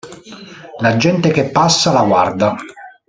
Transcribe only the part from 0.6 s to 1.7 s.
La gente che